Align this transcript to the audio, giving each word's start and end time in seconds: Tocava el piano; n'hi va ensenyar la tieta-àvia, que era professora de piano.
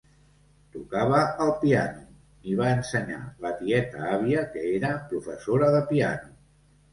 Tocava 0.75 1.17
el 1.43 1.51
piano; 1.63 2.01
n'hi 2.45 2.55
va 2.61 2.69
ensenyar 2.77 3.19
la 3.45 3.51
tieta-àvia, 3.59 4.47
que 4.57 4.65
era 4.79 4.95
professora 5.13 5.69
de 5.79 5.85
piano. 5.93 6.35